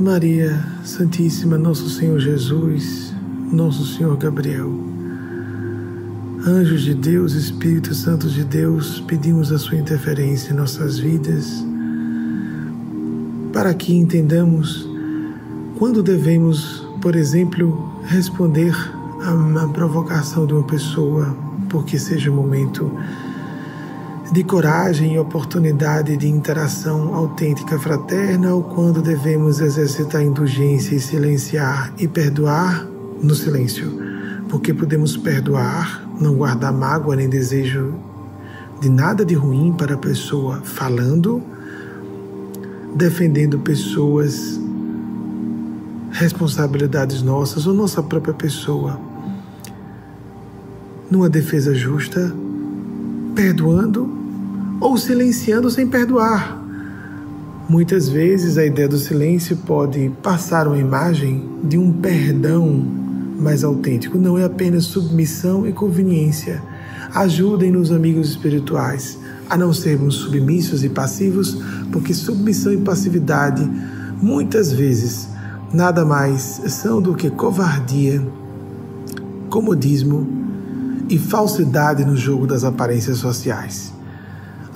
Maria 0.00 0.58
Santíssima, 0.82 1.58
Nosso 1.58 1.90
Senhor 1.90 2.18
Jesus, 2.18 3.12
Nosso 3.52 3.84
Senhor 3.84 4.16
Gabriel, 4.16 4.72
anjos 6.46 6.80
de 6.80 6.94
Deus, 6.94 7.34
Espíritos 7.34 7.98
Santos 7.98 8.32
de 8.32 8.42
Deus, 8.42 8.98
pedimos 9.06 9.52
a 9.52 9.58
Sua 9.58 9.76
interferência 9.76 10.52
em 10.52 10.56
nossas 10.56 10.98
vidas, 10.98 11.62
para 13.52 13.74
que 13.74 13.94
entendamos 13.94 14.88
quando 15.78 16.02
devemos, 16.02 16.82
por 17.02 17.14
exemplo, 17.14 17.92
responder 18.06 18.74
a 19.22 19.34
uma 19.34 19.68
provocação 19.68 20.46
de 20.46 20.54
uma 20.54 20.64
pessoa, 20.64 21.36
porque 21.68 21.98
seja 21.98 22.30
o 22.30 22.34
momento 22.34 22.90
de 24.32 24.44
coragem 24.44 25.14
e 25.14 25.18
oportunidade 25.18 26.16
de 26.16 26.28
interação 26.28 27.14
autêntica 27.14 27.76
fraterna 27.80 28.54
ou 28.54 28.62
quando 28.62 29.02
devemos 29.02 29.60
exercitar 29.60 30.22
indulgência 30.22 30.94
e 30.94 31.00
silenciar 31.00 31.92
e 31.98 32.06
perdoar? 32.06 32.86
No 33.20 33.34
silêncio, 33.34 33.92
porque 34.48 34.72
podemos 34.72 35.14
perdoar, 35.16 36.08
não 36.18 36.36
guardar 36.36 36.72
mágoa 36.72 37.16
nem 37.16 37.28
desejo 37.28 37.92
de 38.80 38.88
nada 38.88 39.26
de 39.26 39.34
ruim 39.34 39.74
para 39.76 39.94
a 39.94 39.98
pessoa 39.98 40.62
falando, 40.62 41.42
defendendo 42.94 43.58
pessoas, 43.58 44.58
responsabilidades 46.12 47.20
nossas 47.20 47.66
ou 47.66 47.74
nossa 47.74 48.02
própria 48.02 48.32
pessoa, 48.32 48.98
numa 51.10 51.28
defesa 51.28 51.74
justa, 51.74 52.32
perdoando 53.34 54.19
ou 54.80 54.96
silenciando 54.96 55.70
sem 55.70 55.86
perdoar. 55.86 56.58
Muitas 57.68 58.08
vezes 58.08 58.58
a 58.58 58.64
ideia 58.64 58.88
do 58.88 58.98
silêncio 58.98 59.56
pode 59.58 60.10
passar 60.22 60.66
uma 60.66 60.78
imagem 60.78 61.48
de 61.62 61.78
um 61.78 61.92
perdão 61.92 62.84
mais 63.38 63.62
autêntico. 63.62 64.18
Não 64.18 64.36
é 64.36 64.44
apenas 64.44 64.86
submissão 64.86 65.66
e 65.66 65.72
conveniência. 65.72 66.60
Ajudem-nos, 67.14 67.92
amigos 67.92 68.30
espirituais, 68.30 69.18
a 69.48 69.56
não 69.56 69.72
sermos 69.72 70.16
submissos 70.16 70.82
e 70.82 70.88
passivos, 70.88 71.58
porque 71.92 72.14
submissão 72.14 72.72
e 72.72 72.78
passividade 72.78 73.68
muitas 74.20 74.72
vezes 74.72 75.28
nada 75.72 76.04
mais 76.04 76.62
são 76.66 77.00
do 77.00 77.14
que 77.14 77.30
covardia, 77.30 78.20
comodismo 79.48 80.26
e 81.08 81.18
falsidade 81.18 82.04
no 82.04 82.16
jogo 82.16 82.46
das 82.46 82.64
aparências 82.64 83.18
sociais. 83.18 83.92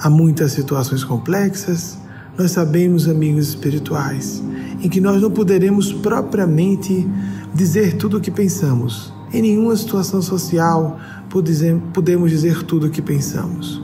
Há 0.05 0.11
muitas 0.11 0.53
situações 0.53 1.03
complexas, 1.03 1.97
nós 2.37 2.51
sabemos, 2.51 3.09
amigos 3.09 3.49
espirituais, 3.49 4.43
em 4.83 4.87
que 4.87 5.01
nós 5.01 5.23
não 5.23 5.31
poderemos 5.31 5.95
propriamente 5.95 7.09
dizer 7.55 7.97
tudo 7.97 8.19
o 8.19 8.21
que 8.21 8.31
pensamos. 8.31 9.11
Em 9.33 9.41
nenhuma 9.41 9.75
situação 9.75 10.21
social 10.21 11.01
podemos 11.31 12.31
dizer 12.31 12.65
tudo 12.65 12.89
o 12.89 12.91
que 12.91 13.01
pensamos. 13.01 13.81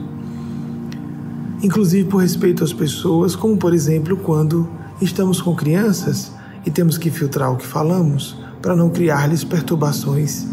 Inclusive 1.63 2.07
por 2.07 2.21
respeito 2.21 2.63
às 2.63 2.71
pessoas, 2.71 3.35
como 3.35 3.57
por 3.57 3.73
exemplo 3.73 4.15
quando 4.15 4.69
estamos 5.01 5.41
com 5.41 5.55
crianças 5.55 6.31
e 6.63 6.69
temos 6.69 6.99
que 6.99 7.09
filtrar 7.09 7.51
o 7.51 7.57
que 7.57 7.65
falamos 7.65 8.37
para 8.61 8.75
não 8.75 8.91
criar-lhes 8.91 9.43
perturbações 9.43 10.45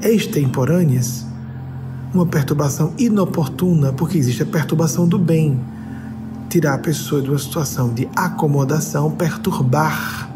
extemporâneas 0.00 1.31
uma 2.14 2.26
perturbação 2.26 2.92
inoportuna, 2.98 3.92
porque 3.92 4.18
existe 4.18 4.42
a 4.42 4.46
perturbação 4.46 5.06
do 5.08 5.18
bem. 5.18 5.58
Tirar 6.48 6.74
a 6.74 6.78
pessoa 6.78 7.22
de 7.22 7.30
uma 7.30 7.38
situação 7.38 7.92
de 7.94 8.08
acomodação, 8.14 9.10
perturbar 9.10 10.28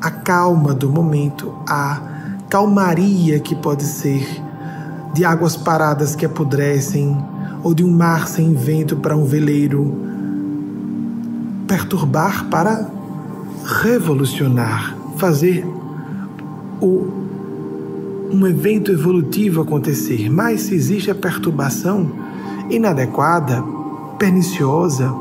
a 0.00 0.10
calma 0.10 0.74
do 0.74 0.90
momento, 0.90 1.54
a 1.68 2.00
calmaria 2.48 3.38
que 3.38 3.54
pode 3.54 3.84
ser 3.84 4.42
de 5.14 5.24
águas 5.24 5.56
paradas 5.56 6.14
que 6.14 6.26
apodrecem, 6.26 7.16
ou 7.62 7.74
de 7.74 7.84
um 7.84 7.90
mar 7.90 8.28
sem 8.28 8.54
vento 8.54 8.96
para 8.96 9.16
um 9.16 9.24
veleiro. 9.24 9.94
Perturbar 11.66 12.46
para 12.46 12.88
revolucionar, 13.82 14.96
fazer 15.16 15.66
o 16.80 17.25
um 18.36 18.46
evento 18.46 18.92
evolutivo 18.92 19.62
acontecer, 19.62 20.28
mas 20.30 20.62
se 20.62 20.74
existe 20.74 21.10
a 21.10 21.14
perturbação 21.14 22.10
inadequada, 22.68 23.64
perniciosa, 24.18 25.14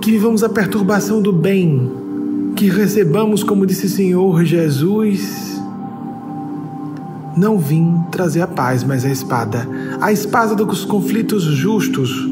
que 0.00 0.10
vivamos 0.10 0.42
a 0.42 0.48
perturbação 0.48 1.20
do 1.20 1.32
bem, 1.32 1.92
que 2.56 2.68
recebamos, 2.68 3.42
como 3.42 3.66
disse 3.66 3.86
o 3.86 3.90
Senhor 3.90 4.44
Jesus, 4.44 5.60
não 7.36 7.58
vim 7.58 8.02
trazer 8.10 8.40
a 8.40 8.46
paz, 8.46 8.82
mas 8.82 9.04
a 9.04 9.10
espada. 9.10 9.68
A 10.00 10.10
espada 10.10 10.54
dos 10.54 10.84
conflitos 10.84 11.44
justos, 11.44 12.26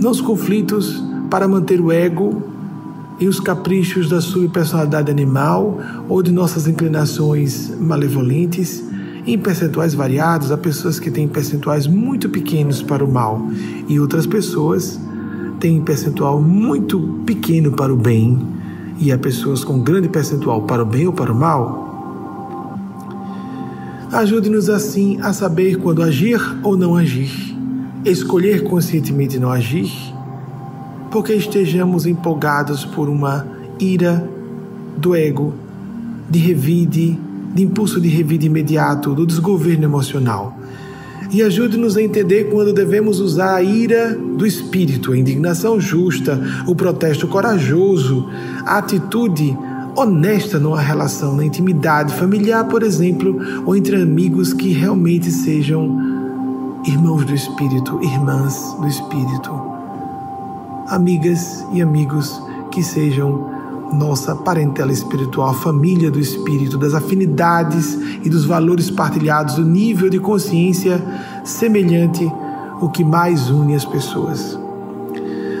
não 0.00 0.10
os 0.10 0.20
conflitos 0.20 1.02
para 1.30 1.48
manter 1.48 1.80
o 1.80 1.90
ego 1.90 2.53
e 3.18 3.28
os 3.28 3.38
caprichos 3.38 4.08
da 4.08 4.20
sua 4.20 4.48
personalidade 4.48 5.10
animal 5.10 5.78
ou 6.08 6.22
de 6.22 6.32
nossas 6.32 6.66
inclinações 6.66 7.70
malevolentes, 7.78 8.82
em 9.26 9.38
percentuais 9.38 9.94
variados, 9.94 10.50
há 10.50 10.58
pessoas 10.58 10.98
que 10.98 11.10
têm 11.10 11.26
percentuais 11.28 11.86
muito 11.86 12.28
pequenos 12.28 12.82
para 12.82 13.04
o 13.04 13.10
mal 13.10 13.40
e 13.88 13.98
outras 13.98 14.26
pessoas 14.26 15.00
têm 15.60 15.80
percentual 15.80 16.42
muito 16.42 17.00
pequeno 17.24 17.72
para 17.72 17.92
o 17.92 17.96
bem 17.96 18.38
e 18.98 19.10
há 19.12 19.18
pessoas 19.18 19.64
com 19.64 19.80
grande 19.80 20.08
percentual 20.08 20.62
para 20.62 20.82
o 20.82 20.86
bem 20.86 21.06
ou 21.06 21.12
para 21.12 21.32
o 21.32 21.34
mal. 21.34 21.84
Ajude-nos 24.12 24.68
assim 24.68 25.18
a 25.22 25.32
saber 25.32 25.76
quando 25.76 26.02
agir 26.02 26.40
ou 26.62 26.76
não 26.76 26.94
agir, 26.94 27.56
escolher 28.04 28.64
conscientemente 28.64 29.38
não 29.38 29.50
agir 29.50 29.90
porque 31.14 31.32
estejamos 31.32 32.06
empolgados 32.06 32.84
por 32.84 33.08
uma 33.08 33.46
ira 33.78 34.28
do 34.96 35.14
ego, 35.14 35.54
de 36.28 36.40
revide, 36.40 37.16
de 37.54 37.62
impulso 37.62 38.00
de 38.00 38.08
revide 38.08 38.46
imediato, 38.46 39.14
do 39.14 39.24
desgoverno 39.24 39.84
emocional. 39.84 40.58
E 41.30 41.40
ajude-nos 41.40 41.96
a 41.96 42.02
entender 42.02 42.50
quando 42.50 42.72
devemos 42.72 43.20
usar 43.20 43.54
a 43.54 43.62
ira 43.62 44.12
do 44.12 44.44
espírito, 44.44 45.12
a 45.12 45.16
indignação 45.16 45.80
justa, 45.80 46.42
o 46.66 46.74
protesto 46.74 47.28
corajoso, 47.28 48.28
a 48.66 48.78
atitude 48.78 49.56
honesta 49.94 50.58
numa 50.58 50.80
relação, 50.80 51.36
na 51.36 51.44
intimidade 51.44 52.12
familiar, 52.12 52.64
por 52.64 52.82
exemplo, 52.82 53.38
ou 53.64 53.76
entre 53.76 54.02
amigos 54.02 54.52
que 54.52 54.72
realmente 54.72 55.30
sejam 55.30 56.82
irmãos 56.84 57.24
do 57.24 57.32
espírito, 57.32 58.02
irmãs 58.02 58.74
do 58.80 58.88
espírito 58.88 59.73
amigas 60.86 61.64
e 61.72 61.82
amigos 61.82 62.40
que 62.70 62.82
sejam 62.82 63.52
nossa 63.92 64.34
parentela 64.34 64.92
espiritual, 64.92 65.54
família 65.54 66.10
do 66.10 66.18
espírito, 66.18 66.76
das 66.76 66.94
afinidades 66.94 67.98
e 68.24 68.28
dos 68.28 68.44
valores 68.44 68.90
partilhados, 68.90 69.54
do 69.54 69.64
nível 69.64 70.10
de 70.10 70.18
consciência 70.18 71.02
semelhante, 71.44 72.30
o 72.80 72.88
que 72.88 73.04
mais 73.04 73.50
une 73.50 73.74
as 73.74 73.84
pessoas. 73.84 74.58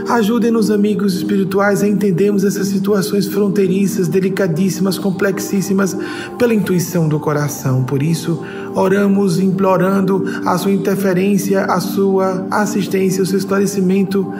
Ajudem-nos, 0.08 0.70
amigos 0.70 1.14
espirituais, 1.14 1.82
a 1.82 1.88
entendermos 1.88 2.44
essas 2.44 2.68
situações 2.68 3.26
fronteiriças, 3.26 4.06
delicadíssimas, 4.06 4.98
complexíssimas, 4.98 5.96
pela 6.38 6.52
intuição 6.52 7.08
do 7.08 7.18
coração. 7.18 7.84
Por 7.84 8.02
isso, 8.02 8.38
oramos 8.74 9.38
implorando 9.38 10.22
a 10.44 10.58
sua 10.58 10.72
interferência, 10.72 11.64
a 11.64 11.80
sua 11.80 12.46
assistência, 12.50 13.22
o 13.22 13.26
seu 13.26 13.38
esclarecimento 13.38 14.30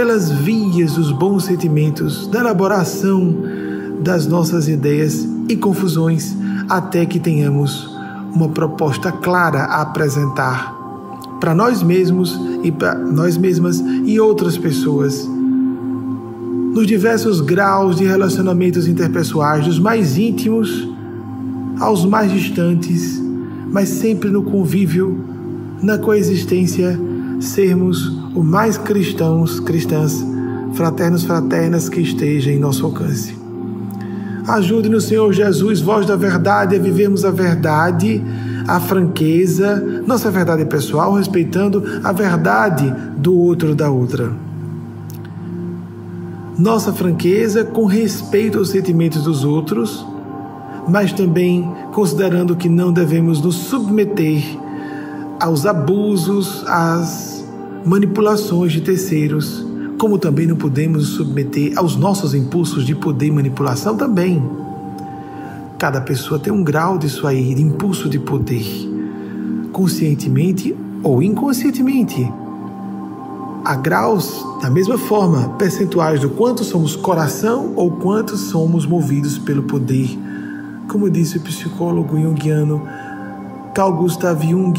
pelas 0.00 0.30
vias 0.30 0.94
dos 0.94 1.12
bons 1.12 1.44
sentimentos, 1.44 2.26
da 2.26 2.40
elaboração 2.40 3.36
das 4.02 4.26
nossas 4.26 4.66
ideias 4.66 5.28
e 5.46 5.54
confusões, 5.54 6.34
até 6.70 7.04
que 7.04 7.20
tenhamos 7.20 7.86
uma 8.32 8.48
proposta 8.48 9.12
clara 9.12 9.58
a 9.58 9.82
apresentar 9.82 10.74
para 11.38 11.54
nós 11.54 11.82
mesmos 11.82 12.40
e 12.62 12.72
para 12.72 12.94
nós 12.94 13.36
mesmas 13.36 13.78
e 14.06 14.18
outras 14.18 14.56
pessoas. 14.56 15.28
Nos 16.72 16.86
diversos 16.86 17.42
graus 17.42 17.96
de 17.96 18.06
relacionamentos 18.06 18.88
interpessoais, 18.88 19.66
dos 19.66 19.78
mais 19.78 20.16
íntimos 20.16 20.88
aos 21.78 22.06
mais 22.06 22.32
distantes, 22.32 23.22
mas 23.70 23.90
sempre 23.90 24.30
no 24.30 24.44
convívio, 24.44 25.22
na 25.82 25.98
coexistência, 25.98 26.98
sermos 27.38 28.19
o 28.34 28.42
mais 28.42 28.78
cristãos, 28.78 29.60
cristãs, 29.60 30.24
fraternos, 30.74 31.24
fraternas 31.24 31.88
que 31.88 32.00
esteja 32.00 32.50
em 32.50 32.58
nosso 32.58 32.86
alcance. 32.86 33.36
Ajude-nos, 34.46 35.04
Senhor 35.04 35.32
Jesus, 35.32 35.80
voz 35.80 36.06
da 36.06 36.16
verdade, 36.16 36.76
a 36.76 36.78
vivermos 36.78 37.24
a 37.24 37.30
verdade, 37.30 38.22
a 38.66 38.80
franqueza, 38.80 40.02
nossa 40.06 40.30
verdade 40.30 40.64
pessoal, 40.64 41.14
respeitando 41.14 41.82
a 42.02 42.12
verdade 42.12 42.92
do 43.16 43.36
outro 43.36 43.74
da 43.74 43.90
outra. 43.90 44.32
nossa 46.58 46.92
franqueza 46.92 47.64
com 47.64 47.86
respeito 47.86 48.58
aos 48.58 48.68
sentimentos 48.68 49.22
dos 49.22 49.44
outros, 49.44 50.06
mas 50.86 51.10
também 51.12 51.66
considerando 51.92 52.54
que 52.54 52.68
não 52.68 52.92
devemos 52.92 53.40
nos 53.40 53.54
submeter 53.56 54.42
aos 55.40 55.64
abusos, 55.64 56.62
às 56.66 57.39
manipulações 57.84 58.72
de 58.72 58.80
terceiros, 58.80 59.64
como 59.98 60.18
também 60.18 60.46
não 60.46 60.56
podemos 60.56 61.08
submeter 61.08 61.72
aos 61.76 61.96
nossos 61.96 62.34
impulsos 62.34 62.84
de 62.84 62.94
poder 62.94 63.26
e 63.26 63.30
manipulação 63.30 63.96
também. 63.96 64.42
Cada 65.78 66.00
pessoa 66.00 66.38
tem 66.38 66.52
um 66.52 66.62
grau 66.62 66.98
disso 66.98 67.26
aí, 67.26 67.54
de 67.54 67.62
impulso 67.62 68.08
de 68.08 68.18
poder, 68.18 68.64
conscientemente 69.72 70.76
ou 71.02 71.22
inconscientemente. 71.22 72.30
Há 73.64 73.76
graus, 73.76 74.44
da 74.62 74.70
mesma 74.70 74.96
forma, 74.96 75.50
percentuais 75.50 76.20
do 76.20 76.30
quanto 76.30 76.64
somos 76.64 76.96
coração 76.96 77.74
ou 77.76 77.90
quanto 77.90 78.36
somos 78.36 78.86
movidos 78.86 79.38
pelo 79.38 79.62
poder. 79.62 80.18
Como 80.88 81.10
disse 81.10 81.38
o 81.38 81.40
psicólogo 81.42 82.18
junguiano 82.18 82.82
Carl 83.74 83.92
Gustav 83.94 84.42
Jung, 84.42 84.78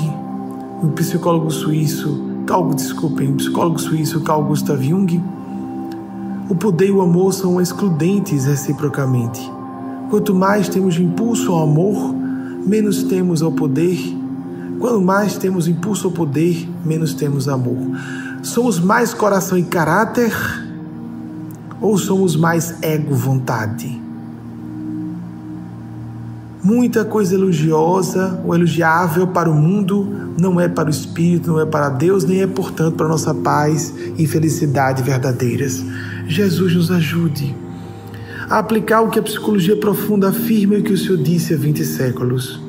o 0.83 0.88
psicólogo 0.89 1.51
suíço, 1.51 2.30
Carl, 2.51 2.74
desculpem, 2.74 3.31
o 3.31 3.36
psicólogo 3.36 3.80
suíço 3.80 4.19
Carl 4.19 4.44
Gustav 4.44 4.83
Jung, 4.83 5.24
o 6.50 6.53
poder 6.53 6.89
e 6.89 6.92
o 6.92 7.00
amor 7.00 7.33
são 7.33 7.62
excludentes 7.62 8.44
reciprocamente. 8.44 9.39
Quanto 10.09 10.36
mais 10.36 10.68
temos 10.68 11.00
impulso 11.00 11.53
ao 11.53 11.63
amor, 11.63 12.13
menos 12.68 13.03
temos 13.03 13.42
ao 13.42 13.53
poder. 13.53 13.98
Quanto 14.81 15.00
mais 15.00 15.38
temos 15.38 15.65
impulso 15.65 16.07
ao 16.07 16.13
poder, 16.13 16.69
menos 16.83 17.13
temos 17.13 17.48
amor. 17.48 17.77
Somos 18.44 18.81
mais 18.81 19.13
coração 19.13 19.57
e 19.57 19.63
caráter 19.63 20.33
ou 21.80 21.98
somos 21.98 22.36
mais 22.36 22.83
ego 22.83 23.15
vontade? 23.15 24.10
Muita 26.63 27.03
coisa 27.03 27.33
elogiosa 27.33 28.39
ou 28.45 28.53
elogiável 28.53 29.25
para 29.25 29.49
o 29.49 29.53
mundo 29.53 30.07
não 30.39 30.61
é 30.61 30.67
para 30.67 30.87
o 30.87 30.91
espírito, 30.91 31.51
não 31.51 31.59
é 31.59 31.65
para 31.65 31.89
Deus, 31.89 32.23
nem 32.23 32.41
é, 32.41 32.47
portanto, 32.47 32.95
para 32.95 33.07
nossa 33.07 33.33
paz 33.33 33.93
e 34.15 34.27
felicidade 34.27 35.01
verdadeiras. 35.01 35.83
Jesus 36.27 36.75
nos 36.75 36.91
ajude 36.91 37.55
a 38.47 38.59
aplicar 38.59 39.01
o 39.01 39.09
que 39.09 39.17
a 39.17 39.23
psicologia 39.23 39.75
profunda 39.75 40.29
afirma 40.29 40.75
e 40.75 40.83
que 40.83 40.93
o 40.93 40.97
Senhor 40.97 41.17
disse 41.17 41.53
há 41.53 41.57
20 41.57 41.83
séculos. 41.83 42.61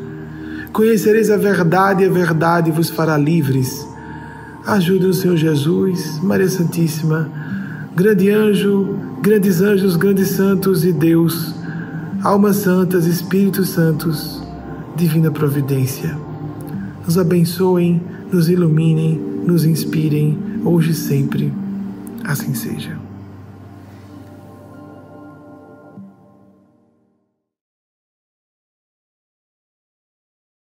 Conhecereis 0.73 1.31
a 1.31 1.37
verdade 1.37 2.03
e 2.03 2.07
a 2.07 2.11
verdade 2.11 2.71
vos 2.71 2.89
fará 2.89 3.19
livres. 3.19 3.87
Ajude 4.65 5.07
o 5.07 5.13
Senhor 5.13 5.37
Jesus, 5.37 6.19
Maria 6.23 6.49
Santíssima, 6.49 7.29
grande 7.95 8.31
anjo, 8.31 8.97
grandes 9.21 9.61
anjos, 9.61 9.97
grandes 9.97 10.29
santos 10.29 10.85
e 10.85 10.93
Deus, 10.93 11.55
almas 12.23 12.57
santas, 12.57 13.07
Espíritos 13.07 13.71
santos, 13.71 14.43
divina 14.97 15.31
providência. 15.31 16.17
Nos 17.05 17.19
abençoem, 17.19 18.01
nos 18.33 18.49
iluminem, 18.49 19.21
nos 19.45 19.65
inspirem, 19.65 20.39
hoje 20.65 20.93
e 20.93 20.95
sempre. 20.95 21.53
Assim 22.25 22.55
seja. 22.55 23.02